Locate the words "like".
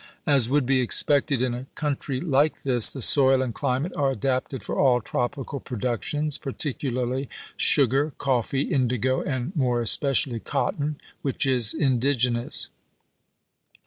2.19-2.63